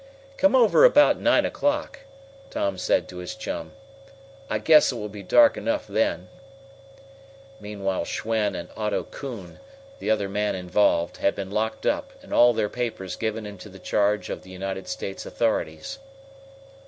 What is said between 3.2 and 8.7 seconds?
chum. "I guess it will be dark enough then." Meanwhile Schwen and